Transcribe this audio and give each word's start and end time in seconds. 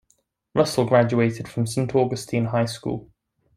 Russell 0.55 0.85
graduated 0.87 1.47
from 1.47 1.67
Saint 1.67 1.93
Augustine 1.93 2.45
High 2.45 2.65
School. 2.65 3.11